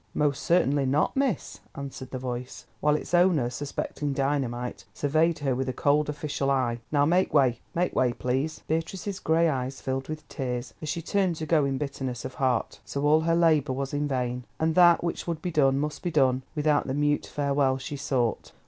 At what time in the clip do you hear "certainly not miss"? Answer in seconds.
0.41-1.59